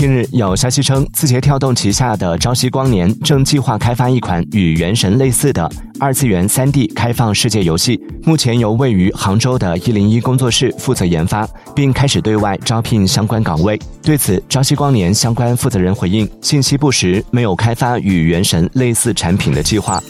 [0.00, 13.78] 近日有消息称字节跳动旗下的朝夕光年正计划开发一款与原神类似的二次元三 d 开放世界游戏目前由位于杭州的一零一工作室负责研发并开始对外招聘相关岗位。
[14.02, 20.02] 对此朝夕光年相关负责人回应信息不实没有开发与原神类似产品的计划。